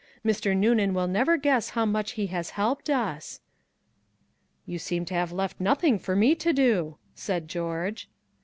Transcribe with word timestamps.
Mr. 0.25 0.57
Noonan 0.57 0.95
will 0.95 1.05
never 1.07 1.37
guess 1.37 1.69
how 1.77 1.85
much 1.85 2.13
he 2.13 2.25
has 2.25 2.49
helped 2.57 2.89
us." 2.89 3.39
"You 4.65 4.79
seem 4.79 5.05
to 5.05 5.13
have 5.13 5.31
left 5.31 5.59
nothing 5.61 5.99
for 5.99 6.15
me 6.15 6.33
to 6.37 6.51
do," 6.53 6.97
said 7.13 7.47
George. 7.47 8.09